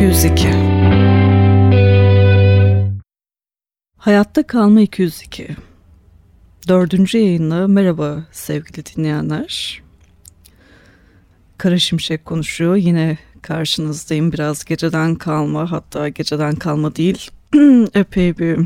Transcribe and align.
Kalma 0.00 0.12
202 0.12 0.48
Hayatta 3.96 4.42
Kalma 4.42 4.80
202 4.80 5.48
Dördüncü 6.68 7.18
yayında 7.18 7.68
merhaba 7.68 8.24
sevgili 8.32 8.86
dinleyenler. 8.86 9.82
Kara 11.58 11.78
Şimşek 11.78 12.24
konuşuyor. 12.24 12.76
Yine 12.76 13.18
karşınızdayım. 13.42 14.32
Biraz 14.32 14.64
geceden 14.64 15.14
kalma 15.14 15.72
hatta 15.72 16.08
geceden 16.08 16.54
kalma 16.54 16.96
değil. 16.96 17.30
Epey 17.94 18.38
bir 18.38 18.60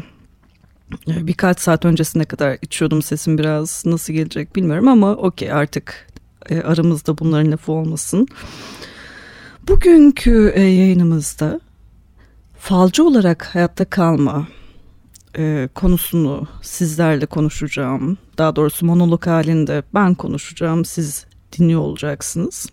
birkaç 1.07 1.61
saat 1.61 1.85
öncesine 1.85 2.25
kadar 2.25 2.59
içiyordum 2.63 3.03
sesim 3.03 3.39
biraz 3.39 3.87
nasıl 3.87 4.13
gelecek 4.13 4.57
bilmiyorum 4.57 4.89
ama 4.89 5.13
okey 5.13 5.53
artık 5.53 6.09
e, 6.51 6.61
aramızda 6.61 7.19
bunların 7.19 7.53
lafı 7.53 7.73
olmasın. 7.73 8.29
Bugünkü 9.69 10.53
e, 10.55 10.61
yayınımızda 10.61 11.61
falcı 12.59 13.05
olarak 13.05 13.55
hayatta 13.55 13.85
kalma 13.85 14.49
e, 15.39 15.69
konusunu 15.75 16.47
sizlerle 16.63 17.27
konuşacağım. 17.27 18.19
Daha 18.39 18.57
doğrusu 18.57 18.87
monolog 18.87 19.27
halinde 19.27 19.83
ben 19.95 20.15
konuşacağım. 20.15 20.85
Siz 20.85 21.27
dinliyor 21.59 21.81
olacaksınız. 21.81 22.67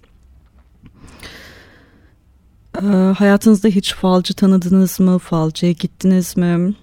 E, 2.82 2.86
hayatınızda 3.18 3.68
hiç 3.68 3.94
falcı 3.94 4.34
tanıdınız 4.34 5.00
mı? 5.00 5.20
Falcıya 5.20 5.72
gittiniz 5.72 6.38
mi? 6.38 6.76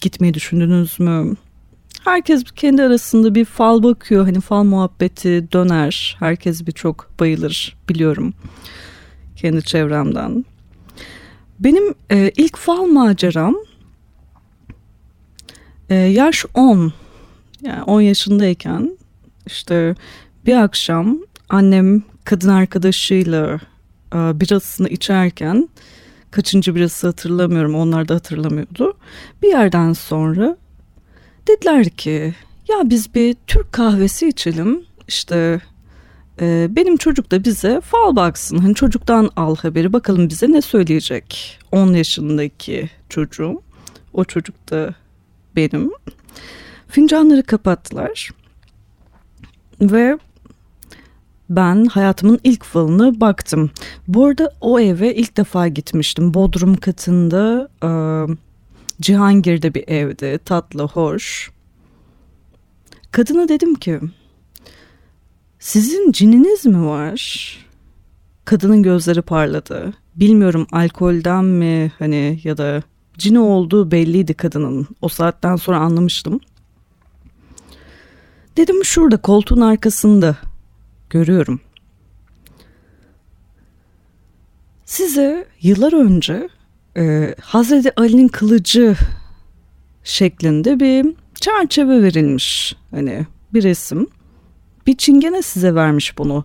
Gitmeyi 0.00 0.34
düşündünüz 0.34 1.00
mü? 1.00 1.36
Herkes 2.04 2.44
kendi 2.56 2.82
arasında 2.82 3.34
bir 3.34 3.44
fal 3.44 3.82
bakıyor. 3.82 4.24
Hani 4.24 4.40
fal 4.40 4.64
muhabbeti 4.64 5.52
döner. 5.52 6.16
Herkes 6.18 6.66
bir 6.66 6.72
çok 6.72 7.10
bayılır 7.20 7.76
biliyorum 7.88 8.34
kendi 9.42 9.64
çevremden. 9.64 10.44
Benim 11.60 11.94
e, 12.10 12.30
ilk 12.36 12.56
fal 12.56 12.86
maceram 12.86 13.56
e, 15.90 15.94
yaş 15.94 16.44
10 16.54 16.92
yani 17.62 17.82
10 17.82 18.00
yaşındayken 18.00 18.98
işte 19.46 19.94
bir 20.46 20.56
akşam 20.56 21.18
annem 21.48 22.02
kadın 22.24 22.48
arkadaşıyla 22.48 23.60
e, 24.14 24.40
birasını 24.40 24.88
içerken 24.88 25.68
kaçıncı 26.30 26.74
birası 26.74 27.06
hatırlamıyorum 27.06 27.74
onlar 27.74 28.08
da 28.08 28.14
hatırlamıyordu. 28.14 28.96
Bir 29.42 29.48
yerden 29.48 29.92
sonra 29.92 30.56
dediler 31.48 31.88
ki 31.88 32.34
ya 32.68 32.90
biz 32.90 33.14
bir 33.14 33.36
Türk 33.46 33.72
kahvesi 33.72 34.28
içelim 34.28 34.84
işte 35.08 35.60
e, 36.40 36.68
benim 36.70 36.96
çocuk 36.96 37.30
da 37.30 37.44
bize 37.44 37.80
fal 37.80 38.16
baksın 38.16 38.58
hani 38.58 38.74
çocuktan 38.74 39.30
al 39.36 39.56
haberi 39.56 39.92
bakalım 39.92 40.28
bize 40.28 40.52
ne 40.52 40.62
söyleyecek 40.62 41.58
10 41.72 41.92
yaşındaki 41.92 42.90
çocuğum 43.08 43.62
o 44.12 44.24
çocuk 44.24 44.70
da 44.70 44.94
benim. 45.56 45.90
Fincanları 46.88 47.42
kapattılar. 47.42 48.30
Ve 49.80 50.18
ben 51.50 51.84
hayatımın 51.84 52.40
ilk 52.44 52.64
falına 52.64 53.20
baktım. 53.20 53.70
Bu 54.08 54.26
arada 54.26 54.52
o 54.60 54.80
eve 54.80 55.14
ilk 55.14 55.36
defa 55.36 55.68
gitmiştim. 55.68 56.34
Bodrum 56.34 56.76
katında 56.76 57.68
e, 57.84 57.90
Cihangir'de 59.00 59.74
bir 59.74 59.88
evde. 59.88 60.38
Tatlı, 60.38 60.82
hoş. 60.82 61.50
Kadına 63.12 63.48
dedim 63.48 63.74
ki 63.74 64.00
sizin 65.62 66.12
cininiz 66.12 66.66
mi 66.66 66.86
var? 66.86 67.56
Kadının 68.44 68.82
gözleri 68.82 69.22
parladı. 69.22 69.92
Bilmiyorum 70.16 70.66
alkolden 70.72 71.44
mi 71.44 71.92
hani 71.98 72.40
ya 72.44 72.56
da 72.56 72.82
cini 73.18 73.38
olduğu 73.38 73.90
belliydi 73.90 74.34
kadının. 74.34 74.86
O 75.02 75.08
saatten 75.08 75.56
sonra 75.56 75.78
anlamıştım. 75.78 76.40
Dedim 78.56 78.84
şurada 78.84 79.16
koltuğun 79.16 79.60
arkasında 79.60 80.36
görüyorum. 81.10 81.60
Size 84.84 85.46
yıllar 85.60 85.92
önce 85.92 86.48
e, 86.96 87.34
Hazreti 87.40 88.00
Ali'nin 88.00 88.28
kılıcı 88.28 88.96
şeklinde 90.04 90.80
bir 90.80 91.14
çerçeve 91.34 92.02
verilmiş. 92.02 92.76
Hani 92.90 93.26
bir 93.54 93.62
resim. 93.62 94.08
Bir 94.86 94.96
çingene 94.96 95.42
size 95.42 95.74
vermiş 95.74 96.18
bunu. 96.18 96.44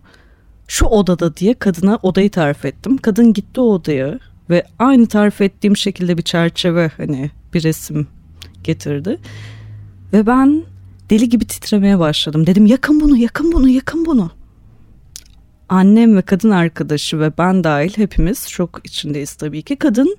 Şu 0.68 0.86
odada 0.86 1.38
diye 1.38 1.53
kadına 1.53 2.00
odayı 2.03 2.31
tarif 2.31 2.66
ettim. 2.66 2.98
Kadın 2.98 3.34
gitti 3.34 3.62
o 3.62 3.64
odaya 3.64 4.20
ve 4.50 4.64
aynı 4.80 5.08
tarif 5.08 5.42
ettiğim 5.42 5.78
şekilde 5.78 6.18
bir 6.18 6.24
çerçeve 6.24 6.92
hani 6.97 7.31
bir 7.53 7.64
resim 7.64 8.08
getirdi. 8.64 9.20
Ve 10.14 10.28
ben 10.28 10.64
deli 11.09 11.30
gibi 11.30 11.47
titremeye 11.47 12.00
başladım. 12.00 12.47
Dedim 12.47 12.66
yakın 12.66 13.00
bunu, 13.00 13.18
yakın 13.18 13.52
bunu, 13.52 13.70
yakın 13.70 14.06
bunu. 14.06 14.31
Annem 15.70 16.18
ve 16.18 16.22
kadın 16.22 16.52
arkadaşı 16.52 17.20
ve 17.20 17.38
ben 17.38 17.64
dahil 17.64 17.97
hepimiz 17.97 18.50
çok 18.50 18.81
içindeyiz 18.84 19.34
tabii 19.34 19.62
ki. 19.62 19.76
Kadın 19.76 20.18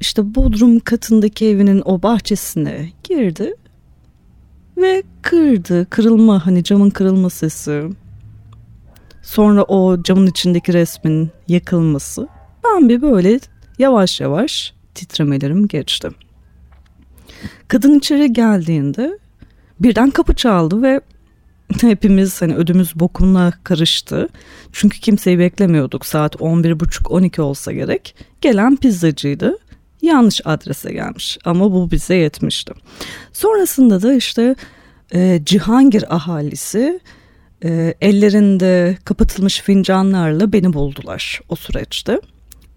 işte 0.00 0.34
Bodrum 0.34 0.80
katındaki 0.80 1.46
evinin 1.46 1.82
o 1.84 2.02
bahçesine 2.02 2.92
girdi 3.04 3.54
ve 4.76 5.02
kırdı. 5.22 5.86
Kırılma 5.90 6.46
hani 6.46 6.64
camın 6.64 6.90
kırılma 6.90 7.30
sesi. 7.30 7.90
Sonra 9.22 9.62
o 9.62 10.02
camın 10.02 10.26
içindeki 10.26 10.72
resmin 10.72 11.30
yakılması. 11.48 12.28
Ben 12.64 12.88
bir 12.88 13.02
böyle 13.02 13.40
yavaş 13.78 14.20
yavaş 14.20 14.74
titremelerim 14.94 15.68
geçti. 15.68 16.08
Kadın 17.68 17.98
içeri 17.98 18.32
geldiğinde 18.32 19.18
birden 19.80 20.10
kapı 20.10 20.34
çaldı 20.34 20.82
ve 20.82 21.00
hepimiz 21.80 22.42
hani 22.42 22.54
ödümüz 22.54 22.92
bokumla 22.94 23.52
karıştı. 23.64 24.28
Çünkü 24.72 25.00
kimseyi 25.00 25.38
beklemiyorduk. 25.38 26.06
Saat 26.06 26.34
11.30-12 26.34 27.40
olsa 27.40 27.72
gerek. 27.72 28.14
Gelen 28.40 28.76
pizzacıydı. 28.76 29.58
Yanlış 30.04 30.40
adrese 30.44 30.92
gelmiş 30.92 31.38
ama 31.44 31.72
bu 31.72 31.90
bize 31.90 32.14
yetmişti. 32.14 32.72
Sonrasında 33.32 34.02
da 34.02 34.14
işte 34.14 34.54
e, 35.14 35.40
Cihangir 35.44 36.14
ahalisi 36.14 37.00
e, 37.64 37.94
ellerinde 38.00 38.98
kapatılmış 39.04 39.60
fincanlarla 39.60 40.52
beni 40.52 40.72
buldular 40.72 41.40
o 41.48 41.56
süreçte. 41.56 42.20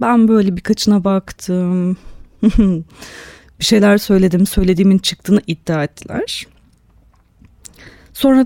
Ben 0.02 0.28
böyle 0.28 0.58
birkaçına 0.58 1.04
baktım. 1.04 1.98
bir 3.60 3.66
şeyler 3.66 3.98
söyledim. 3.98 4.46
Söylediğimin 4.46 4.98
çıktığını 4.98 5.42
iddia 5.48 5.84
ettiler. 5.84 6.48
Sonra 8.14 8.46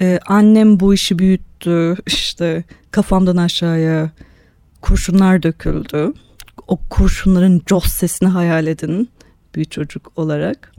e, 0.00 0.18
annem 0.26 0.80
bu 0.80 0.94
işi 0.94 1.18
büyüttü. 1.18 1.96
İşte 2.06 2.64
kafamdan 2.90 3.36
aşağıya 3.36 4.10
kurşunlar 4.80 5.42
döküldü. 5.42 6.12
O 6.68 6.78
kurşunların 6.90 7.60
coz 7.66 7.84
sesini 7.84 8.28
hayal 8.28 8.66
edin 8.66 9.08
bir 9.56 9.64
çocuk 9.64 10.12
olarak. 10.16 10.72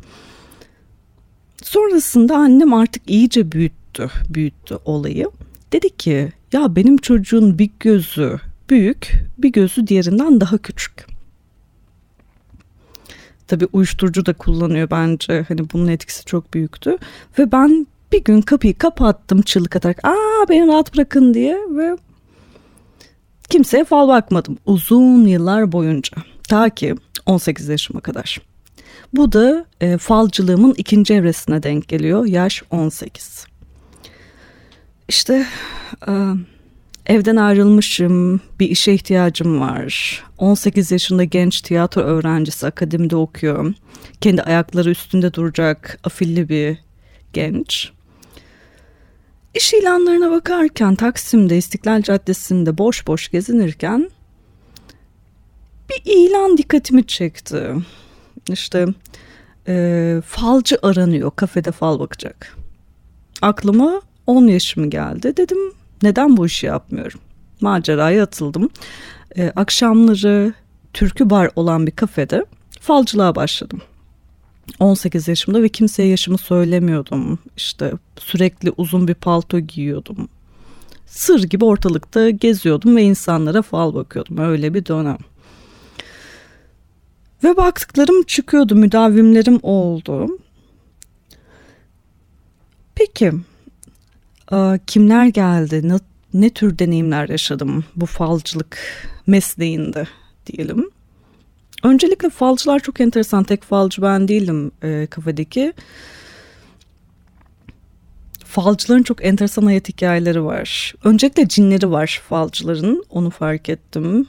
Sonrasında 1.64 2.38
annem 2.38 2.74
artık 2.74 3.10
iyice 3.10 3.52
büyüttü, 3.52 4.10
büyüttü 4.30 4.78
olayı. 4.86 5.30
Dedi 5.72 5.90
ki 5.90 6.32
ya 6.52 6.76
benim 6.76 6.98
çocuğun 6.98 7.60
bir 7.60 7.70
gözü 7.80 8.40
büyük, 8.70 9.14
bir 9.38 9.52
gözü 9.52 9.88
diğerinden 9.88 10.42
daha 10.42 10.58
küçük. 10.58 11.06
Tabii 13.48 13.68
uyuşturucu 13.74 14.26
da 14.26 14.34
kullanıyor 14.34 14.90
bence. 14.92 15.46
Hani 15.48 15.70
bunun 15.74 15.88
etkisi 15.88 16.26
çok 16.26 16.54
büyüktü. 16.54 16.98
Ve 17.40 17.52
ben 17.52 17.88
bir 18.12 18.24
gün 18.24 18.42
kapıyı 18.42 18.78
kapattım 18.78 19.42
çığlık 19.42 19.76
atarak. 19.76 20.06
Aa 20.06 20.50
beni 20.50 20.68
rahat 20.68 20.96
bırakın 20.96 21.34
diye 21.34 21.58
ve 21.70 21.98
kimseye 23.54 23.84
fal 23.84 24.08
bakmadım 24.08 24.58
uzun 24.66 25.26
yıllar 25.26 25.72
boyunca. 25.72 26.18
Ta 26.50 26.70
ki 26.70 26.96
18 27.26 27.68
yaşıma 27.68 28.02
kadar. 28.02 28.42
Bu 29.14 29.32
da 29.32 29.66
e, 29.82 29.98
falcılığımın 29.98 30.74
ikinci 30.78 31.14
evresine 31.14 31.64
denk 31.64 31.88
geliyor. 31.88 32.26
Yaş 32.26 32.64
18. 32.72 33.46
İşte 35.08 35.46
e, 36.08 36.12
Evden 37.06 37.36
ayrılmışım, 37.36 38.42
bir 38.60 38.70
işe 38.70 38.94
ihtiyacım 38.94 39.60
var. 39.60 40.24
18 40.38 40.92
yaşında 40.92 41.24
genç 41.24 41.62
tiyatro 41.62 42.02
öğrencisi 42.02 42.68
akademide 42.68 43.16
okuyor. 43.16 43.74
Kendi 44.22 44.42
ayakları 44.42 44.90
üstünde 44.90 45.34
duracak 45.34 46.00
afilli 46.04 46.50
bir 46.50 46.78
genç. 47.34 47.92
İş 49.56 49.74
ilanlarına 49.74 50.32
bakarken 50.32 50.96
Taksim'de 50.96 51.58
İstiklal 51.58 52.02
Caddesi'nde 52.02 52.78
boş 52.78 53.08
boş 53.08 53.32
gezinirken 53.32 54.10
bir 55.90 56.12
ilan 56.12 56.58
dikkatimi 56.58 57.08
çekti. 57.08 57.74
İşte 58.50 58.88
e, 59.68 60.22
falcı 60.26 60.78
aranıyor 60.84 61.32
kafede 61.36 61.72
fal 61.72 62.00
bakacak. 62.00 62.58
Aklıma 63.42 64.02
10 64.28 64.48
yaşım 64.48 64.90
geldi. 64.90 65.38
Dedim 65.38 65.74
neden 66.02 66.38
bu 66.38 66.46
işi 66.46 66.66
yapmıyorum? 66.66 67.20
Maceraya 67.62 68.24
atıldım. 68.24 68.70
e, 69.38 69.52
akşamları 69.56 70.54
türkü 70.94 71.30
bar 71.30 71.50
olan 71.56 71.88
bir 71.88 71.92
kafede 71.92 72.46
falcılığa 72.80 73.36
başladım. 73.36 73.82
18 74.80 75.28
yaşımda 75.28 75.64
ve 75.64 75.70
kimseye 75.70 76.10
yaşımı 76.10 76.38
söylemiyordum. 76.38 77.40
İşte 77.58 77.94
sürekli 78.20 78.74
uzun 78.78 79.08
bir 79.08 79.14
palto 79.14 79.60
giyiyordum. 79.60 80.30
Sır 81.06 81.44
gibi 81.44 81.66
ortalıkta 81.66 82.30
geziyordum 82.30 82.96
ve 82.96 83.04
insanlara 83.04 83.62
fal 83.62 83.94
bakıyordum. 83.94 84.38
Öyle 84.38 84.74
bir 84.74 84.86
dönem. 84.86 85.18
Ve 87.44 87.58
baktıklarım 87.58 88.24
çıkıyordu, 88.24 88.76
müdavimlerim 88.76 89.60
oldu. 89.64 90.38
Peki 92.96 93.32
kimler 94.88 95.26
geldi, 95.26 95.88
ne, 95.88 96.00
ne 96.34 96.50
tür 96.50 96.80
deneyimler 96.80 97.30
yaşadım 97.30 97.86
bu 97.96 98.06
falcılık 98.06 98.78
mesleğinde 99.28 100.08
diyelim. 100.48 100.90
Öncelikle 101.84 102.30
falcılar 102.30 102.80
çok 102.80 103.02
enteresan. 103.02 103.44
Tek 103.44 103.64
falcı 103.64 104.02
ben 104.02 104.28
değilim 104.28 104.72
e, 104.84 105.08
kafedeki. 105.10 105.74
Falcıların 108.54 109.04
çok 109.04 109.26
enteresan 109.26 109.66
hayat 109.66 109.90
hikayeleri 109.90 110.44
var. 110.44 110.94
Öncelikle 111.04 111.48
cinleri 111.48 111.92
var 111.92 112.22
falcıların. 112.30 113.06
Onu 113.10 113.30
fark 113.30 113.70
ettim. 113.70 114.28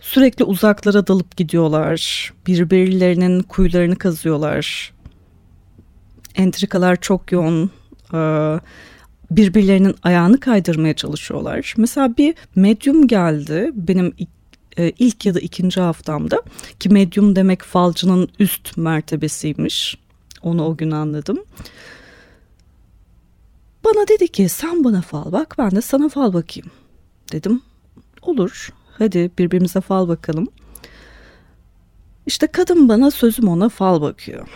Sürekli 0.00 0.44
uzaklara 0.44 1.06
dalıp 1.06 1.36
gidiyorlar. 1.36 2.32
Birbirlerinin 2.46 3.42
kuyularını 3.42 3.96
kazıyorlar. 3.96 4.92
Entrikalar 6.34 6.96
çok 6.96 7.32
yoğun. 7.32 7.70
Ee, 8.14 8.60
birbirlerinin 9.30 9.94
ayağını 10.02 10.40
kaydırmaya 10.40 10.94
çalışıyorlar. 10.94 11.74
Mesela 11.76 12.16
bir 12.16 12.34
medyum 12.54 13.08
geldi 13.08 13.70
benim 13.74 14.14
ilk 14.98 15.26
ya 15.26 15.34
da 15.34 15.40
ikinci 15.40 15.80
haftamda 15.80 16.42
ki 16.80 16.88
medyum 16.88 17.36
demek 17.36 17.62
falcının 17.62 18.28
üst 18.38 18.76
mertebesiymiş. 18.76 19.98
Onu 20.42 20.64
o 20.64 20.76
gün 20.76 20.90
anladım. 20.90 21.38
Bana 23.86 24.08
dedi 24.08 24.28
ki 24.28 24.48
sen 24.48 24.84
bana 24.84 25.02
fal 25.02 25.32
bak 25.32 25.54
ben 25.58 25.70
de 25.70 25.80
sana 25.80 26.08
fal 26.08 26.32
bakayım. 26.32 26.70
Dedim 27.32 27.62
olur 28.22 28.72
hadi 28.98 29.30
birbirimize 29.38 29.80
fal 29.80 30.08
bakalım. 30.08 30.48
İşte 32.26 32.46
kadın 32.46 32.88
bana 32.88 33.10
sözüm 33.10 33.48
ona 33.48 33.68
fal 33.68 34.00
bakıyor. 34.00 34.48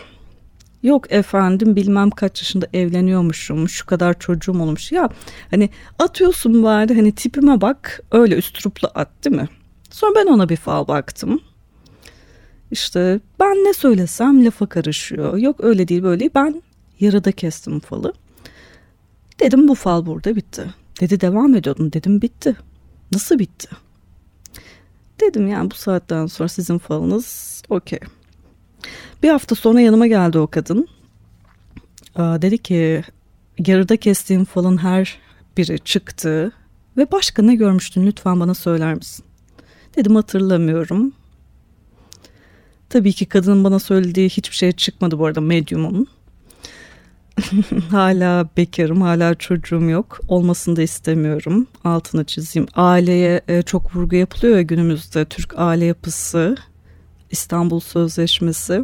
Yok 0.83 1.11
efendim 1.11 1.75
bilmem 1.75 2.09
kaç 2.09 2.41
yaşında 2.41 2.67
evleniyormuşum 2.73 3.69
şu 3.69 3.85
kadar 3.85 4.19
çocuğum 4.19 4.61
olmuş 4.61 4.91
ya 4.91 5.09
hani 5.51 5.69
atıyorsun 5.99 6.63
bari 6.63 6.95
hani 6.95 7.15
tipime 7.15 7.61
bak 7.61 8.03
öyle 8.11 8.35
üstruplu 8.35 8.89
at 8.95 9.09
değil 9.25 9.35
mi? 9.35 9.47
Sonra 9.91 10.15
ben 10.15 10.25
ona 10.25 10.49
bir 10.49 10.57
fal 10.57 10.87
baktım. 10.87 11.41
İşte 12.71 13.19
ben 13.39 13.55
ne 13.55 13.73
söylesem 13.73 14.45
lafa 14.45 14.65
karışıyor. 14.65 15.37
Yok 15.37 15.55
öyle 15.63 15.87
değil 15.87 16.03
böyle 16.03 16.29
ben 16.35 16.63
yarıda 16.99 17.31
kestim 17.31 17.79
falı. 17.79 18.13
Dedim 19.41 19.67
bu 19.67 19.75
fal 19.75 20.05
burada 20.05 20.35
bitti. 20.35 20.73
Dedi 20.99 21.21
devam 21.21 21.55
ediyordum 21.55 21.93
dedim 21.93 22.21
bitti. 22.21 22.55
Nasıl 23.13 23.39
bitti? 23.39 23.67
Dedim 25.21 25.47
yani 25.47 25.71
bu 25.71 25.75
saatten 25.75 26.25
sonra 26.25 26.49
sizin 26.49 26.77
falınız 26.77 27.61
okey. 27.69 27.99
Bir 29.23 29.29
hafta 29.29 29.55
sonra 29.55 29.81
yanıma 29.81 30.07
geldi 30.07 30.39
o 30.39 30.47
kadın. 30.47 30.87
Aa, 32.15 32.41
dedi 32.41 32.57
ki 32.57 33.03
yarıda 33.67 33.97
kestiğim 33.97 34.45
falın 34.45 34.77
her 34.77 35.19
biri 35.57 35.79
çıktı 35.79 36.51
ve 36.97 37.11
başka 37.11 37.41
ne 37.41 37.55
görmüştün 37.55 38.07
lütfen 38.07 38.39
bana 38.39 38.53
söyler 38.53 38.93
misin? 38.93 39.25
Dedim 39.95 40.15
hatırlamıyorum. 40.15 41.13
Tabii 42.89 43.13
ki 43.13 43.25
kadının 43.25 43.63
bana 43.63 43.79
söylediği 43.79 44.29
hiçbir 44.29 44.55
şey 44.55 44.71
çıkmadı 44.71 45.19
bu 45.19 45.25
arada 45.25 45.41
medyumum. 45.41 46.07
hala 47.91 48.49
bekarım, 48.57 49.01
hala 49.01 49.35
çocuğum 49.35 49.89
yok. 49.89 50.19
Olmasını 50.27 50.75
da 50.75 50.81
istemiyorum. 50.81 51.67
Altını 51.83 52.25
çizeyim. 52.25 52.67
Aileye 52.75 53.41
e, 53.47 53.61
çok 53.61 53.95
vurgu 53.95 54.15
yapılıyor 54.15 54.55
ya 54.55 54.61
günümüzde. 54.61 55.25
Türk 55.25 55.53
aile 55.57 55.85
yapısı, 55.85 56.57
İstanbul 57.31 57.79
Sözleşmesi. 57.79 58.83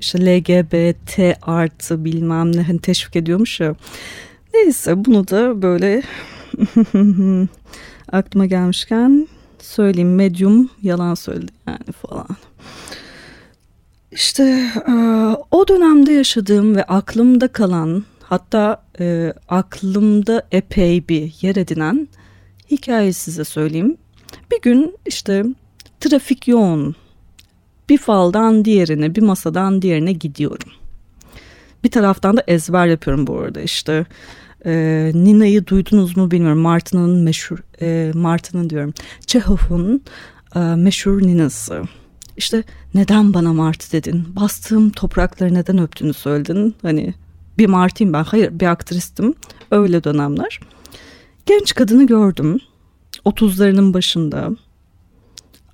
İşte 0.00 0.26
LGBT 0.26 1.38
artı 1.42 2.04
bilmem 2.04 2.56
ne 2.56 2.62
hani 2.62 2.78
teşvik 2.78 3.16
ediyormuş 3.16 3.60
ya. 3.60 3.74
Neyse 4.54 5.04
bunu 5.04 5.28
da 5.28 5.62
böyle 5.62 6.02
aklıma 8.12 8.46
gelmişken 8.46 9.28
söyleyeyim 9.58 10.14
medyum 10.14 10.70
yalan 10.82 11.14
söyledi 11.14 11.52
yani 11.66 11.92
falan. 12.02 12.36
İşte 14.12 14.42
e, 14.88 14.92
o 15.50 15.68
dönemde 15.68 16.12
yaşadığım 16.12 16.76
ve 16.76 16.84
aklımda 16.84 17.48
kalan 17.48 18.04
hatta 18.22 18.82
e, 19.00 19.32
aklımda 19.48 20.42
epey 20.52 21.08
bir 21.08 21.34
yer 21.40 21.56
edinen 21.56 22.08
hikayeyi 22.70 23.12
size 23.12 23.44
söyleyeyim. 23.44 23.96
Bir 24.52 24.60
gün 24.62 24.96
işte 25.06 25.44
trafik 26.00 26.48
yoğun 26.48 26.96
bir 27.88 27.98
faldan 27.98 28.64
diğerine 28.64 29.14
bir 29.14 29.22
masadan 29.22 29.82
diğerine 29.82 30.12
gidiyorum. 30.12 30.72
Bir 31.84 31.90
taraftan 31.90 32.36
da 32.36 32.44
ezber 32.46 32.86
yapıyorum 32.86 33.26
bu 33.26 33.38
arada 33.38 33.60
işte 33.60 34.06
e, 34.66 34.72
Nina'yı 35.14 35.66
duydunuz 35.66 36.16
mu 36.16 36.30
bilmiyorum. 36.30 36.60
Martin'in 36.60 37.22
meşhur, 37.22 37.58
e, 37.80 38.12
Martin'in 38.14 38.70
diyorum. 38.70 38.94
Çehov'un 39.26 40.02
e, 40.56 40.58
meşhur 40.58 41.22
Nina'sı. 41.22 41.82
İşte 42.42 42.64
neden 42.94 43.34
bana 43.34 43.52
Martı 43.52 43.92
dedin? 43.92 44.36
Bastığım 44.36 44.90
toprakları 44.90 45.54
neden 45.54 45.78
öptüğünü 45.78 46.14
söyledin? 46.14 46.74
Hani 46.82 47.14
bir 47.58 47.66
Martıyım 47.66 48.12
ben. 48.12 48.24
Hayır 48.24 48.60
bir 48.60 48.66
aktristim. 48.66 49.34
Öyle 49.70 50.04
dönemler. 50.04 50.60
Genç 51.46 51.74
kadını 51.74 52.06
gördüm. 52.06 52.60
Otuzlarının 53.24 53.94
başında. 53.94 54.50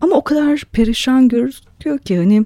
Ama 0.00 0.16
o 0.16 0.24
kadar 0.24 0.62
perişan 0.72 1.28
gözüküyor 1.28 1.98
ki 1.98 2.18
hani 2.18 2.44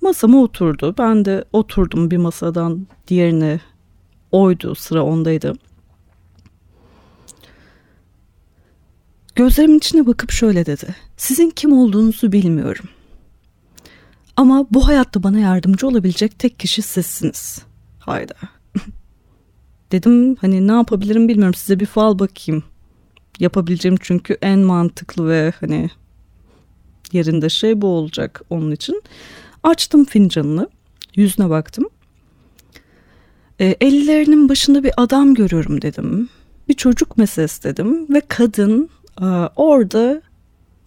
masama 0.00 0.42
oturdu. 0.42 0.94
Ben 0.98 1.24
de 1.24 1.44
oturdum 1.52 2.10
bir 2.10 2.16
masadan 2.16 2.86
diğerine 3.08 3.60
oydu 4.32 4.74
sıra 4.74 5.02
ondaydı. 5.02 5.52
Gözlerimin 9.34 9.78
içine 9.78 10.06
bakıp 10.06 10.30
şöyle 10.30 10.66
dedi. 10.66 10.94
Sizin 11.16 11.50
kim 11.50 11.72
olduğunuzu 11.72 12.32
bilmiyorum. 12.32 12.84
Ama 14.40 14.66
bu 14.70 14.88
hayatta 14.88 15.22
bana 15.22 15.38
yardımcı 15.38 15.88
olabilecek 15.88 16.38
tek 16.38 16.58
kişi 16.58 16.82
sizsiniz. 16.82 17.62
Hayda. 17.98 18.34
Dedim 19.92 20.36
hani 20.36 20.68
ne 20.68 20.72
yapabilirim 20.72 21.28
bilmiyorum 21.28 21.54
size 21.54 21.80
bir 21.80 21.86
fal 21.86 22.18
bakayım. 22.18 22.64
Yapabileceğim 23.40 23.98
çünkü 24.00 24.38
en 24.42 24.58
mantıklı 24.58 25.28
ve 25.28 25.52
hani 25.60 25.90
yerinde 27.12 27.48
şey 27.48 27.80
bu 27.80 27.86
olacak 27.86 28.42
onun 28.50 28.70
için. 28.70 29.02
Açtım 29.62 30.04
fincanını 30.04 30.68
yüzüne 31.16 31.50
baktım. 31.50 31.88
E, 33.58 33.76
ellerinin 33.80 34.48
başında 34.48 34.84
bir 34.84 34.92
adam 34.96 35.34
görüyorum 35.34 35.82
dedim. 35.82 36.28
Bir 36.68 36.74
çocuk 36.74 37.18
meselesi 37.18 37.64
dedim 37.64 38.14
ve 38.14 38.22
kadın 38.28 38.90
e, 39.20 39.24
orada 39.56 40.22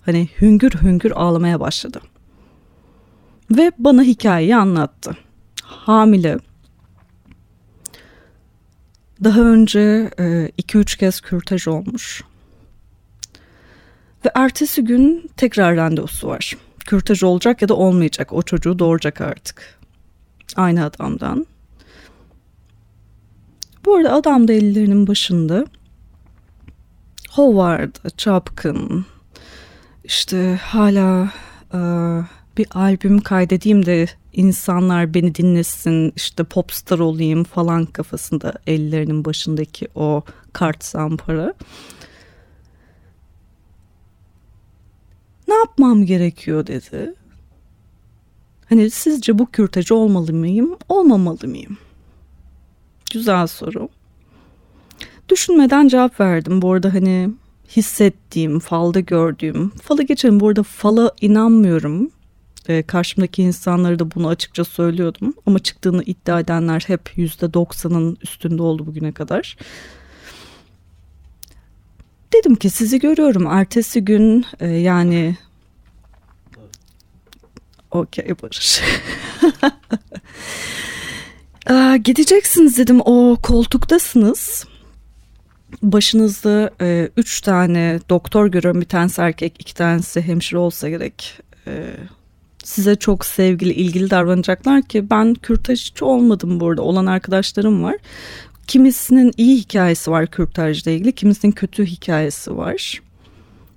hani 0.06 0.30
hüngür 0.42 0.72
hüngür 0.72 1.12
ağlamaya 1.12 1.60
başladı. 1.60 2.02
Ve 3.52 3.72
bana 3.78 4.04
hikayeyi 4.04 4.56
anlattı. 4.56 5.18
Hamile. 5.64 6.38
Daha 9.24 9.42
önce 9.42 9.80
2-3 10.58 10.96
e, 10.96 10.98
kez 10.98 11.22
kürtaj 11.22 11.68
olmuş. 11.68 12.24
Ve 14.26 14.32
ertesi 14.36 14.84
gün 14.84 15.30
tekrar 15.38 15.76
randevusu 15.76 16.28
var. 16.28 16.58
Kürtaj 16.80 17.24
olacak 17.24 17.62
ya 17.62 17.70
da 17.70 17.74
olmayacak. 17.74 18.34
O 18.34 18.42
çocuğu 18.42 18.80
doğuracak 18.80 19.22
artık. 19.22 19.80
Aynı 20.56 20.86
adamdan. 20.86 21.46
Bu 23.86 23.96
arada 23.96 24.14
adam 24.14 24.48
da 24.48 24.54
ellerinin 24.54 25.08
başında 25.08 25.66
Howard, 27.30 27.96
çapkın, 28.18 29.06
işte 30.04 30.60
hala 30.62 31.30
e, 31.74 31.80
bir 32.58 32.68
albüm 32.74 33.22
kaydedeyim 33.22 33.86
de 33.86 34.08
insanlar 34.34 35.14
beni 35.14 35.36
dinlesin, 35.36 36.14
işte 36.16 36.44
popstar 36.44 37.00
olayım 37.00 37.44
falan 37.44 37.86
kafasında 37.86 38.54
ellerinin 38.68 39.26
başındaki 39.26 39.88
o 39.96 40.24
kart 40.54 40.84
zampara. 40.84 41.54
Ne 45.48 45.54
yapmam 45.54 46.06
gerekiyor 46.06 46.68
dedi. 46.68 47.14
Hani 48.70 48.90
sizce 48.90 49.40
bu 49.40 49.52
kürteci 49.52 49.94
olmalı 49.94 50.34
mıyım, 50.34 50.78
olmamalı 50.90 51.48
mıyım? 51.48 51.78
Güzel 53.12 53.48
soru. 53.48 53.90
Düşünmeden 55.30 55.88
cevap 55.88 56.20
verdim. 56.20 56.62
Bu 56.62 56.72
arada 56.74 56.94
hani 56.94 57.30
hissettiğim, 57.76 58.60
falda 58.60 59.00
gördüğüm, 59.00 59.70
falı 59.70 60.04
geçelim 60.04 60.40
bu 60.40 60.48
arada 60.48 60.64
fala 60.64 61.12
inanmıyorum. 61.22 62.12
E, 62.70 62.84
karşımdaki 62.84 63.44
insanlara 63.44 64.00
da 64.00 64.12
bunu 64.12 64.28
açıkça 64.28 64.64
söylüyordum. 64.64 65.34
Ama 65.46 65.60
çıktığını 65.60 66.04
iddia 66.04 66.40
edenler 66.40 66.84
hep 66.88 67.10
%90'ın 67.18 68.18
üstünde 68.24 68.62
oldu 68.62 68.86
bugüne 68.86 69.12
kadar. 69.12 69.58
Dedim 72.34 72.56
ki 72.56 72.70
sizi 72.70 73.00
görüyorum. 73.00 73.48
Ertesi 73.48 74.06
gün 74.06 74.46
e, 74.60 74.68
yani 74.68 75.38
Okey 77.92 78.30
Barış. 78.44 78.82
Aa, 81.68 81.96
gideceksiniz 81.96 82.78
dedim 82.78 83.02
o 83.06 83.38
koltuktasınız. 83.44 84.66
Başınızda 85.82 86.72
e, 86.82 87.10
üç 87.18 87.42
tane 87.42 88.00
doktor 88.10 88.48
görüyorum. 88.48 88.82
Bir 88.82 88.86
tanesi 88.86 89.22
erkek, 89.22 89.56
iki 89.60 89.74
tanesi 89.76 90.22
hemşire 90.22 90.60
olsa 90.60 90.90
gerek. 90.90 91.40
E, 91.68 91.96
size 92.64 92.96
çok 92.96 93.26
sevgili, 93.26 93.74
ilgili 93.74 94.10
davranacaklar 94.10 94.82
ki 94.82 95.10
ben 95.10 95.34
kürtajcı 95.34 96.06
olmadım 96.06 96.60
burada. 96.60 96.82
Olan 96.82 97.06
arkadaşlarım 97.06 97.84
var. 97.84 97.96
Kimisinin 98.68 99.32
iyi 99.38 99.58
hikayesi 99.58 100.12
var 100.12 100.28
kürtajla 100.28 100.92
ilgili, 100.92 101.12
kimisinin 101.12 101.52
kötü 101.52 101.86
hikayesi 101.86 102.58
var. 102.58 103.02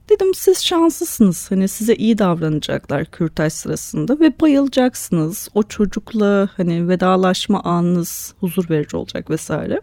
Dedim 0.08 0.34
siz 0.34 0.64
şanslısınız. 0.64 1.50
Hani 1.50 1.68
size 1.68 1.94
iyi 1.94 2.18
davranacaklar 2.18 3.04
kürtaj 3.04 3.52
sırasında 3.52 4.20
ve 4.20 4.40
bayılacaksınız. 4.40 5.48
O 5.54 5.62
çocukla 5.62 6.48
hani 6.56 6.88
vedalaşma 6.88 7.62
anınız 7.62 8.34
huzur 8.40 8.70
verici 8.70 8.96
olacak 8.96 9.30
vesaire. 9.30 9.80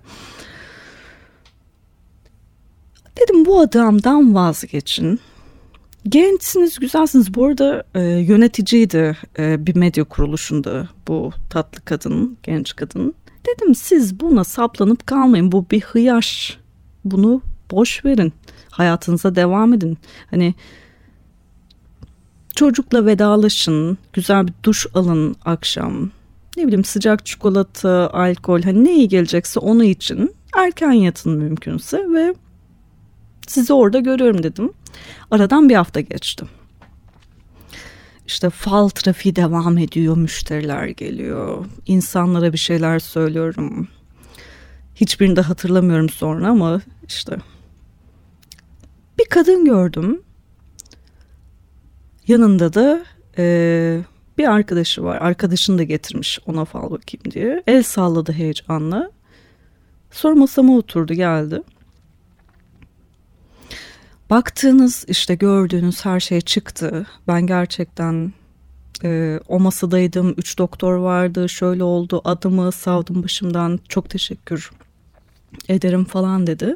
Dedim 3.22 3.46
bu 3.46 3.60
adamdan 3.60 4.36
vazgeçin. 4.36 5.20
Gençsiniz, 6.10 6.80
güzelsiniz. 6.80 7.34
Bu 7.34 7.46
arada 7.46 7.84
e, 7.96 8.02
yöneticiydi 8.02 9.18
e, 9.40 9.66
bir 9.66 9.76
medya 9.76 10.04
kuruluşunda 10.04 10.88
bu 11.08 11.32
tatlı 11.50 11.82
kadın, 11.86 12.38
genç 12.44 12.76
kadın. 12.76 13.14
Dedim 13.48 13.76
siz 13.76 14.20
buna 14.20 14.44
saplanıp 14.44 15.08
kalmayın. 15.08 15.52
Bu 15.52 15.66
bir 15.72 15.82
hıyar. 15.82 16.60
Bunu 17.06 17.42
boş 17.72 18.06
verin. 18.06 18.34
Hayatınıza 18.70 19.36
devam 19.36 19.74
edin. 19.74 19.98
Hani 20.32 20.56
çocukla 22.56 23.06
vedalaşın. 23.06 23.98
Güzel 24.14 24.48
bir 24.48 24.54
duş 24.64 24.88
alın 24.94 25.36
akşam. 25.46 26.12
Ne 26.58 26.68
bileyim 26.68 26.86
sıcak 26.86 27.26
çikolata, 27.26 28.10
alkol 28.14 28.62
hani 28.62 28.84
ne 28.84 28.96
iyi 28.96 29.08
gelecekse 29.08 29.60
onu 29.60 29.84
için 29.84 30.36
erken 30.58 30.92
yatın 30.92 31.38
mümkünse 31.38 31.98
ve 31.98 32.34
sizi 33.48 33.74
orada 33.74 34.00
görüyorum 34.00 34.44
dedim. 34.44 34.74
Aradan 35.32 35.70
bir 35.70 35.76
hafta 35.76 36.00
geçti. 36.00 36.46
İşte 38.28 38.50
fal 38.50 38.90
trafiği 38.90 39.36
devam 39.36 39.78
ediyor, 39.78 40.18
müşteriler 40.18 40.88
geliyor. 40.88 41.66
İnsanlara 41.86 42.54
bir 42.54 42.58
şeyler 42.58 43.00
söylüyorum. 43.00 43.88
Hiçbirini 44.96 45.36
de 45.36 45.42
hatırlamıyorum 45.42 46.10
sonra 46.10 46.48
ama 46.48 46.82
işte 47.08 47.38
bir 49.20 49.26
kadın 49.26 49.66
gördüm. 49.66 50.22
Yanında 52.28 52.74
da 52.74 53.06
e, 53.38 54.00
bir 54.38 54.52
arkadaşı 54.52 55.04
var. 55.04 55.18
Arkadaşını 55.18 55.78
da 55.78 55.84
getirmiş 55.84 56.40
ona 56.46 56.66
fal 56.66 56.84
bakayım 56.84 57.32
diye. 57.32 57.64
El 57.68 57.84
salladı 57.84 58.32
heyecanla. 58.32 59.12
Sonra 60.12 60.36
masama 60.36 60.78
oturdu 60.78 61.14
geldi. 61.14 61.64
Baktığınız 64.34 65.06
işte 65.08 65.36
gördüğünüz 65.36 66.06
her 66.06 66.20
şey 66.20 66.42
çıktı. 66.42 67.08
Ben 67.28 67.48
gerçekten 67.48 68.34
e, 69.04 69.40
o 69.48 69.60
masadaydım. 69.60 70.36
Üç 70.38 70.58
doktor 70.58 70.96
vardı. 70.96 71.50
Şöyle 71.50 71.84
oldu. 71.84 72.22
Adımı 72.26 72.72
savdım 72.72 73.24
başımdan. 73.24 73.80
Çok 73.90 74.10
teşekkür 74.10 74.72
ederim 75.70 76.06
falan 76.06 76.48
dedi. 76.48 76.76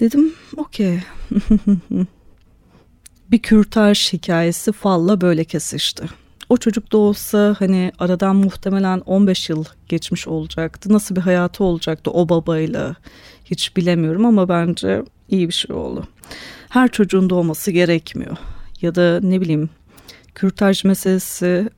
Dedim 0.00 0.34
okey. 0.56 1.00
bir 3.30 3.38
kürtaj 3.38 4.12
hikayesi 4.12 4.72
falla 4.72 5.20
böyle 5.20 5.44
kesişti. 5.44 6.04
O 6.48 6.56
çocuk 6.56 6.92
da 6.92 6.96
olsa 6.96 7.56
hani 7.58 7.92
aradan 7.98 8.36
muhtemelen 8.36 9.00
15 9.00 9.48
yıl 9.48 9.64
geçmiş 9.88 10.28
olacaktı. 10.28 10.92
Nasıl 10.92 11.16
bir 11.16 11.20
hayatı 11.20 11.64
olacaktı 11.64 12.10
o 12.10 12.28
babayla 12.28 12.96
hiç 13.44 13.76
bilemiyorum 13.76 14.26
ama 14.26 14.48
bence 14.48 15.02
iyi 15.28 15.48
bir 15.48 15.52
şey 15.52 15.76
oldu. 15.76 16.08
Her 16.68 16.88
çocuğun 16.88 17.30
doğması 17.30 17.70
gerekmiyor. 17.70 18.36
Ya 18.80 18.94
da 18.94 19.20
ne 19.22 19.40
bileyim 19.40 19.70
kürtaj 20.34 20.84
meselesi 20.84 21.68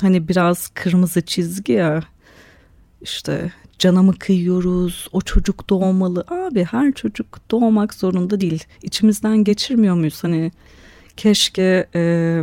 hani 0.00 0.28
biraz 0.28 0.68
kırmızı 0.68 1.20
çizgi 1.20 1.72
ya 1.72 2.02
işte 3.00 3.52
cana 3.78 4.02
mı 4.02 4.14
kıyıyoruz? 4.18 5.08
O 5.12 5.20
çocuk 5.20 5.70
doğmalı. 5.70 6.24
Abi 6.28 6.64
her 6.64 6.92
çocuk 6.92 7.38
doğmak 7.50 7.94
zorunda 7.94 8.40
değil. 8.40 8.64
İçimizden 8.82 9.44
geçirmiyor 9.44 9.94
muyuz? 9.94 10.24
Hani 10.24 10.52
keşke 11.16 11.86
e, 11.94 12.42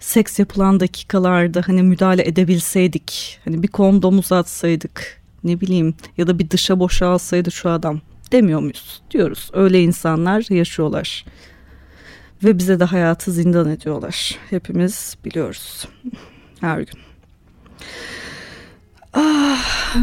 seks 0.00 0.38
yapılan 0.38 0.80
dakikalarda 0.80 1.62
hani 1.66 1.82
müdahale 1.82 2.28
edebilseydik. 2.28 3.40
Hani 3.44 3.62
bir 3.62 3.68
kondom 3.68 4.18
uzatsaydık. 4.18 5.17
Ne 5.44 5.60
bileyim 5.60 5.94
ya 6.16 6.26
da 6.26 6.38
bir 6.38 6.50
dışa 6.50 6.78
boşalsaydı 6.78 7.50
şu 7.50 7.70
adam 7.70 8.00
demiyor 8.32 8.60
muyuz? 8.60 9.02
Diyoruz. 9.10 9.50
Öyle 9.52 9.82
insanlar 9.82 10.54
yaşıyorlar. 10.54 11.24
Ve 12.44 12.58
bize 12.58 12.80
de 12.80 12.84
hayatı 12.84 13.32
zindan 13.32 13.70
ediyorlar. 13.70 14.38
Hepimiz 14.50 15.16
biliyoruz. 15.24 15.88
Her 16.60 16.78
gün. 16.78 17.00
Ah, 19.12 19.96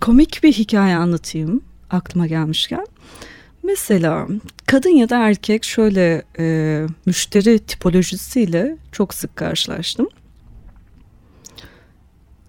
komik 0.00 0.42
bir 0.42 0.52
hikaye 0.52 0.96
anlatayım 0.96 1.62
aklıma 1.90 2.26
gelmişken. 2.26 2.86
Mesela 3.62 4.28
kadın 4.66 4.90
ya 4.90 5.08
da 5.08 5.28
erkek 5.28 5.64
şöyle 5.64 6.22
e, 6.38 6.86
müşteri 7.06 7.58
tipolojisiyle 7.58 8.76
çok 8.92 9.14
sık 9.14 9.36
karşılaştım. 9.36 10.08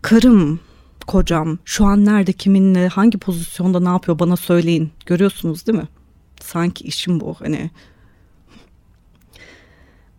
Karım, 0.02 0.60
kocam 1.10 1.60
şu 1.66 1.86
an 1.86 2.06
nerede 2.06 2.34
kiminle 2.34 2.88
hangi 2.88 3.18
pozisyonda 3.18 3.80
ne 3.80 3.90
yapıyor 3.90 4.20
bana 4.20 4.36
söyleyin. 4.36 4.92
Görüyorsunuz 5.06 5.68
değil 5.68 5.78
mi? 5.78 5.88
Sanki 6.42 6.84
işim 6.84 7.20
bu 7.20 7.36
hani. 7.40 7.72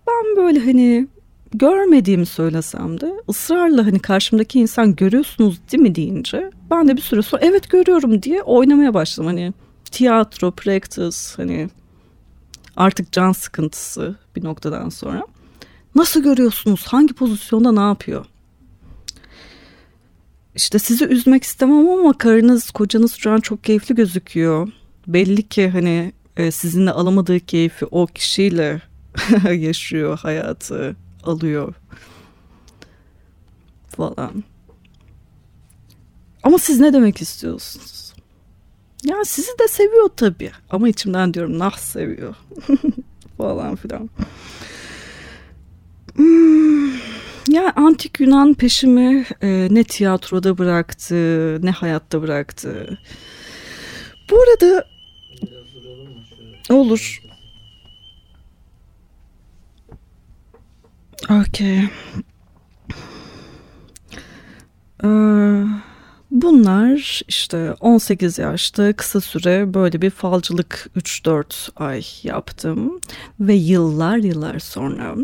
Ben 0.07 0.37
böyle 0.37 0.59
hani 0.59 1.09
görmediğimi 1.55 2.27
söylesem 2.27 3.01
de 3.01 3.13
ısrarla 3.29 3.87
hani 3.87 3.99
karşımdaki 3.99 4.61
insan 4.61 4.97
görüyorsunuz 4.97 5.61
değil 5.73 5.83
mi 5.83 5.95
deyince 5.95 6.51
ben 6.71 6.89
de 6.89 6.97
bir 6.97 7.03
süre 7.03 7.23
sonra 7.23 7.43
evet 7.45 7.71
görüyorum 7.71 8.23
diye 8.23 8.43
oynamaya 8.43 8.95
başladım. 8.95 9.27
Hani 9.27 9.53
tiyatro, 9.91 10.51
practice 10.51 11.17
hani 11.37 11.69
artık 12.77 13.13
can 13.13 13.33
sıkıntısı 13.33 14.17
bir 14.37 14.45
noktadan 14.45 14.89
sonra. 14.89 15.23
Nasıl 15.95 16.23
görüyorsunuz? 16.23 16.87
Hangi 16.87 17.15
pozisyonda 17.15 17.73
ne 17.73 17.81
yapıyor? 17.81 18.27
İşte 20.55 20.79
sizi 20.79 21.05
üzmek 21.05 21.45
istemem 21.45 21.89
ama 21.89 22.19
karınız, 22.19 22.71
kocanız 22.71 23.15
şu 23.15 23.31
an 23.31 23.41
çok 23.41 23.65
keyifli 23.65 23.95
gözüküyor. 23.95 24.69
Belli 25.07 25.49
ki 25.49 25.69
hani 25.69 26.13
e, 26.37 26.51
sizinle 26.51 26.91
alamadığı 26.91 27.41
keyfi 27.41 27.87
o 27.91 28.07
kişiyle 28.07 28.83
yaşıyor 29.53 30.19
hayatı 30.19 30.97
alıyor 31.25 31.75
falan. 33.89 34.45
Ama 36.43 36.59
siz 36.59 36.81
ne 36.81 36.93
demek 36.93 37.23
istiyorsunuz? 37.23 38.13
Ya 39.05 39.25
sizi 39.25 39.59
de 39.59 39.69
seviyor 39.69 40.09
tabii. 40.17 40.51
Ama 40.71 40.89
içimden 40.89 41.35
diyorum 41.35 41.59
nah 41.59 41.77
seviyor. 41.77 42.35
falan 43.39 43.77
filan. 43.77 44.11
Hmm, 46.17 46.93
ya 47.49 47.73
antik 47.77 48.21
Yunan 48.21 48.55
peşimi 48.55 49.27
e, 49.43 49.69
ne 49.71 49.85
tiyatroda 49.85 50.59
bıraktı 50.59 51.15
ne 51.63 51.71
hayatta 51.71 52.23
bıraktı. 52.23 52.99
Bu 54.31 54.37
arada 54.43 54.85
olur. 56.71 57.23
Okey. 61.31 61.81
Ee, 65.05 65.09
bunlar 66.31 67.23
işte 67.29 67.75
18 67.81 68.39
yaşta 68.39 68.93
kısa 68.93 69.21
süre 69.21 69.75
böyle 69.75 70.03
bir 70.03 70.11
falcılık 70.11 70.91
3-4 70.97 71.71
ay 71.77 72.05
yaptım. 72.23 73.01
Ve 73.41 73.55
yıllar 73.55 74.17
yıllar 74.17 74.59
sonra 74.59 75.17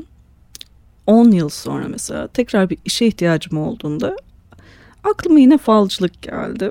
10 1.07 1.31
yıl 1.31 1.49
sonra 1.49 1.89
mesela 1.89 2.29
tekrar 2.29 2.71
bir 2.71 2.79
işe 2.85 3.07
ihtiyacım 3.07 3.59
olduğunda 3.59 4.17
aklıma 5.05 5.39
yine 5.39 5.59
falcılık 5.59 6.23
geldi. 6.23 6.71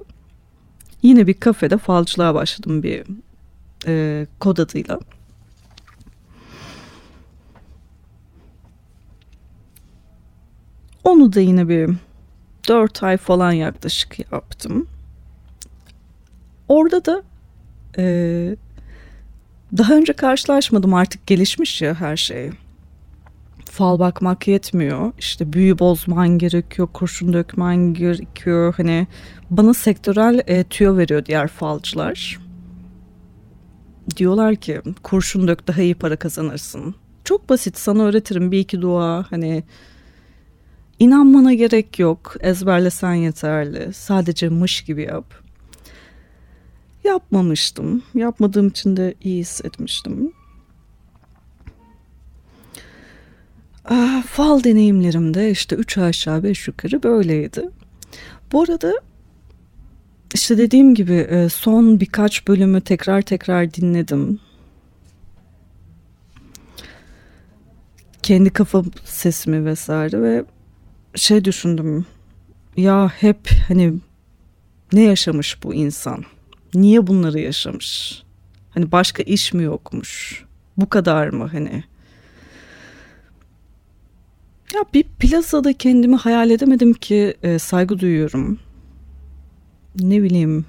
Yine 1.03 1.27
bir 1.27 1.33
kafede 1.33 1.77
falcılığa 1.77 2.35
başladım 2.35 2.83
bir 2.83 3.03
e, 3.87 4.27
kod 4.39 4.57
adıyla. 4.57 4.99
Onu 11.03 11.33
da 11.33 11.39
yine 11.39 11.69
bir 11.69 11.95
4 12.67 13.03
ay 13.03 13.17
falan 13.17 13.51
yaklaşık 13.51 14.31
yaptım. 14.31 14.87
Orada 16.67 17.05
da 17.05 17.23
e, 17.97 18.55
daha 19.77 19.93
önce 19.93 20.13
karşılaşmadım 20.13 20.93
artık 20.93 21.27
gelişmiş 21.27 21.81
ya 21.81 21.95
her 21.95 22.17
şey. 22.17 22.51
Fal 23.75 23.99
bakmak 23.99 24.47
yetmiyor. 24.47 25.11
İşte 25.19 25.53
büyü 25.53 25.79
bozman 25.79 26.37
gerekiyor, 26.37 26.87
kurşun 26.93 27.33
dökmen 27.33 27.93
gerekiyor. 27.93 28.73
Hani 28.77 29.07
bana 29.49 29.73
sektörel 29.73 30.41
e, 30.47 30.63
tüyo 30.63 30.97
veriyor 30.97 31.25
diğer 31.25 31.47
falcılar. 31.47 32.39
Diyorlar 34.17 34.55
ki 34.55 34.81
kurşun 35.03 35.47
dök 35.47 35.67
daha 35.67 35.81
iyi 35.81 35.95
para 35.95 36.15
kazanırsın. 36.15 36.95
Çok 37.23 37.49
basit 37.49 37.77
sana 37.77 38.03
öğretirim 38.03 38.51
bir 38.51 38.59
iki 38.59 38.81
dua 38.81 39.25
hani 39.29 39.63
İnanmana 40.99 41.53
gerek 41.53 41.99
yok. 41.99 42.35
Ezberlesen 42.39 43.13
yeterli. 43.13 43.93
Sadece 43.93 44.49
mış 44.49 44.81
gibi 44.81 45.01
yap. 45.01 45.33
Yapmamıştım. 47.03 48.03
Yapmadığım 48.13 48.67
için 48.67 48.97
de 48.97 49.15
iyi 49.21 49.39
hissetmiştim. 49.39 50.33
Fal 54.27 54.63
deneyimlerimde 54.63 55.51
işte 55.51 55.75
üç 55.75 55.97
aşağı 55.97 56.43
beş 56.43 56.67
yukarı 56.67 57.03
böyleydi. 57.03 57.69
Bu 58.51 58.61
arada 58.61 58.93
işte 60.33 60.57
dediğim 60.57 60.95
gibi 60.95 61.13
e, 61.13 61.49
son 61.49 61.99
birkaç 61.99 62.47
bölümü 62.47 62.81
tekrar 62.81 63.21
tekrar 63.21 63.73
dinledim. 63.73 64.39
Kendi 68.23 68.49
kafa 68.49 68.83
sesimi 69.05 69.65
vesaire 69.65 70.21
ve 70.21 70.45
şey 71.15 71.45
düşündüm. 71.45 72.05
Ya 72.77 73.11
hep 73.17 73.49
hani 73.67 73.93
ne 74.93 75.01
yaşamış 75.01 75.63
bu 75.63 75.73
insan? 75.73 76.23
Niye 76.73 77.07
bunları 77.07 77.39
yaşamış? 77.39 78.23
Hani 78.69 78.91
başka 78.91 79.23
iş 79.23 79.53
mi 79.53 79.63
yokmuş? 79.63 80.43
Bu 80.77 80.89
kadar 80.89 81.27
mı 81.27 81.49
hani? 81.51 81.83
Ya 84.73 84.81
bir 84.93 85.03
plazada 85.03 85.73
kendimi 85.73 86.15
hayal 86.15 86.49
edemedim 86.49 86.93
ki 86.93 87.33
e, 87.43 87.59
saygı 87.59 87.99
duyuyorum. 87.99 88.59
Ne 89.99 90.23
bileyim. 90.23 90.65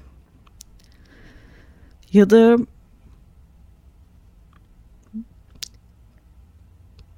Ya 2.13 2.29
da 2.29 2.57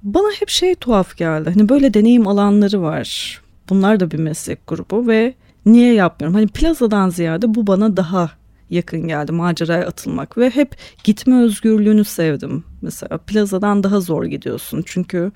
bana 0.02 0.32
hep 0.40 0.48
şey 0.48 0.74
tuhaf 0.74 1.16
geldi. 1.16 1.50
Hani 1.50 1.68
böyle 1.68 1.94
deneyim 1.94 2.26
alanları 2.26 2.82
var. 2.82 3.40
Bunlar 3.68 4.00
da 4.00 4.10
bir 4.10 4.18
meslek 4.18 4.66
grubu 4.66 5.06
ve 5.06 5.34
niye 5.66 5.94
yapmıyorum? 5.94 6.34
Hani 6.34 6.46
plazadan 6.46 7.10
ziyade 7.10 7.54
bu 7.54 7.66
bana 7.66 7.96
daha 7.96 8.30
yakın 8.70 9.08
geldi 9.08 9.32
maceraya 9.32 9.86
atılmak 9.86 10.38
ve 10.38 10.50
hep 10.50 10.76
gitme 11.04 11.42
özgürlüğünü 11.42 12.04
sevdim. 12.04 12.64
Mesela 12.82 13.18
plazadan 13.18 13.82
daha 13.82 14.00
zor 14.00 14.24
gidiyorsun 14.24 14.82
çünkü 14.86 15.32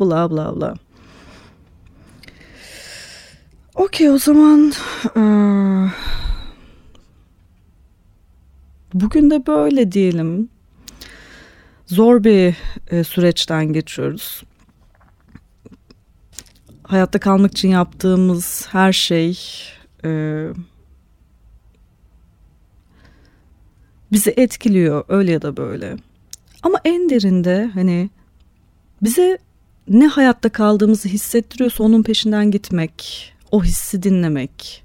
bla 0.00 0.30
bla 0.30 0.56
bla. 0.56 0.74
Okey 3.74 4.10
o 4.10 4.18
zaman 4.18 4.72
bugün 8.94 9.30
de 9.30 9.46
böyle 9.46 9.92
diyelim 9.92 10.48
zor 11.86 12.24
bir 12.24 12.54
süreçten 13.04 13.72
geçiyoruz. 13.72 14.42
Hayatta 16.82 17.20
kalmak 17.20 17.50
için 17.50 17.68
yaptığımız 17.68 18.68
her 18.70 18.92
şey 18.92 19.38
bizi 24.12 24.30
etkiliyor 24.36 25.04
öyle 25.08 25.32
ya 25.32 25.42
da 25.42 25.56
böyle. 25.56 25.96
Ama 26.62 26.78
en 26.84 27.10
derinde 27.10 27.70
hani 27.74 28.10
bize 29.02 29.38
ne 29.90 30.06
hayatta 30.06 30.48
kaldığımızı 30.48 31.08
hissettiriyorsa 31.08 31.84
onun 31.84 32.02
peşinden 32.02 32.50
gitmek, 32.50 33.32
o 33.50 33.64
hissi 33.64 34.02
dinlemek 34.02 34.84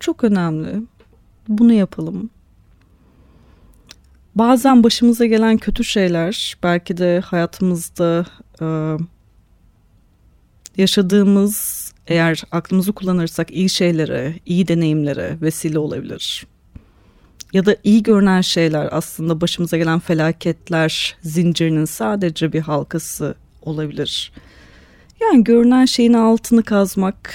çok 0.00 0.24
önemli. 0.24 0.82
Bunu 1.48 1.72
yapalım. 1.72 2.30
Bazen 4.34 4.84
başımıza 4.84 5.26
gelen 5.26 5.58
kötü 5.58 5.84
şeyler 5.84 6.56
belki 6.62 6.96
de 6.96 7.20
hayatımızda 7.20 8.26
e, 8.60 8.66
yaşadığımız 10.76 11.88
eğer 12.06 12.42
aklımızı 12.52 12.92
kullanırsak 12.92 13.50
iyi 13.50 13.68
şeylere, 13.68 14.34
iyi 14.46 14.68
deneyimlere 14.68 15.38
vesile 15.40 15.78
olabilir. 15.78 16.46
Ya 17.52 17.66
da 17.66 17.76
iyi 17.84 18.02
görünen 18.02 18.40
şeyler 18.40 18.88
aslında 18.92 19.40
başımıza 19.40 19.76
gelen 19.76 19.98
felaketler 19.98 21.16
zincirinin 21.22 21.84
sadece 21.84 22.52
bir 22.52 22.60
halkası 22.60 23.34
olabilir. 23.68 24.32
Yani 25.20 25.44
görünen 25.44 25.84
şeyin 25.84 26.12
altını 26.12 26.62
kazmak, 26.62 27.34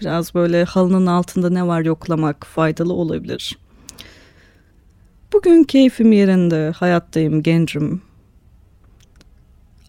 biraz 0.00 0.34
böyle 0.34 0.64
halının 0.64 1.06
altında 1.06 1.50
ne 1.50 1.66
var 1.66 1.80
yoklamak 1.80 2.46
faydalı 2.46 2.92
olabilir. 2.92 3.58
Bugün 5.32 5.64
keyfim 5.64 6.12
yerinde, 6.12 6.72
hayattayım, 6.76 7.42
gencim. 7.42 8.02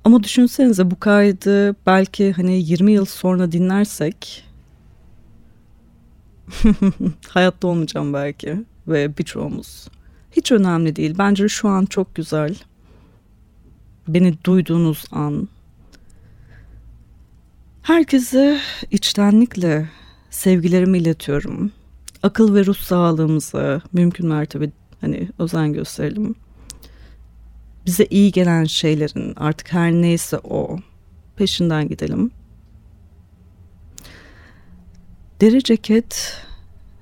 Ama 0.04 0.24
düşünsenize 0.24 0.92
bu 0.92 1.00
kaydı 1.00 1.76
belki 1.86 2.32
hani 2.32 2.54
20 2.54 2.92
yıl 2.92 3.06
sonra 3.06 3.52
dinlersek 3.52 4.46
hayatta 7.30 7.68
olmayacağım 7.68 8.14
belki 8.14 8.64
ve 8.88 9.18
birçoğumuz. 9.18 9.88
Hiç 10.32 10.52
önemli 10.52 10.96
değil. 10.96 11.16
Bence 11.18 11.48
şu 11.48 11.70
an 11.70 11.86
çok 11.86 12.16
güzel. 12.16 12.56
Beni 14.08 14.44
duyduğunuz 14.44 15.06
an. 15.12 15.48
Herkese 17.82 18.60
içtenlikle 18.92 19.90
sevgilerimi 20.30 20.98
iletiyorum. 20.98 21.72
Akıl 22.24 22.56
ve 22.56 22.66
ruh 22.66 22.78
sağlığımıza 22.78 23.82
mümkün 23.94 24.28
mertebe 24.28 24.70
Hani 25.04 25.30
özen 25.40 25.74
gösterelim. 25.74 26.36
Bize 27.86 28.06
iyi 28.06 28.32
gelen 28.32 28.64
şeylerin 28.64 29.34
artık 29.36 29.74
her 29.74 29.92
neyse 29.92 30.40
o 30.44 30.78
peşinden 31.36 31.88
gidelim. 31.88 32.32
Deri 35.42 35.64
ceket 35.64 36.38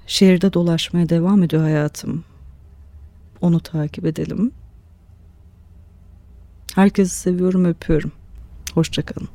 şehirde 0.07 0.53
dolaşmaya 0.53 1.09
devam 1.09 1.43
ediyor 1.43 1.61
hayatım. 1.61 2.23
Onu 3.41 3.59
takip 3.59 4.05
edelim. 4.05 4.51
Herkesi 6.75 7.15
seviyorum, 7.15 7.65
öpüyorum. 7.65 8.11
Hoşçakalın. 8.73 9.29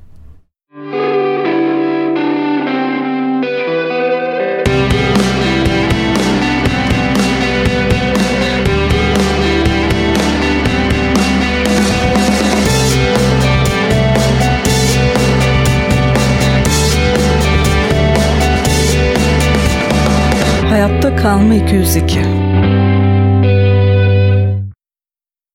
Hayatta 20.68 21.16
Kalma 21.16 21.55
202 21.55 22.20